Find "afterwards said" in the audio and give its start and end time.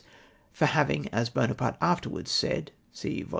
1.79-2.71